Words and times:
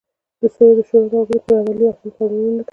د 0.39 0.41
سولې 0.55 0.73
د 0.77 0.79
شورا 0.89 1.05
مغزونه 1.11 1.39
پر 1.45 1.53
عملي 1.59 1.85
اړخونو 1.89 2.13
پاملرنه 2.17 2.51
نه 2.57 2.63
کوي. 2.63 2.65